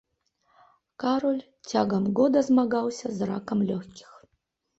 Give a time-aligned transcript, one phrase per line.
[1.03, 1.41] Кароль
[1.73, 4.09] цягам года змагаўся з ракам лёгкіх.